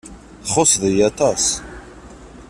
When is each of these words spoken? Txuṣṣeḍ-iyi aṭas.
Txuṣṣeḍ-iyi 0.47 1.03
aṭas. 1.09 1.43